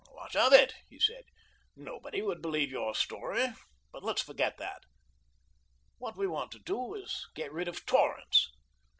[0.09, 1.25] "What of it?" he said.
[1.75, 3.49] "Nobody would believe your story,
[3.91, 4.81] but let's forget that.
[5.99, 8.49] What we want to do is get rid of Torrance."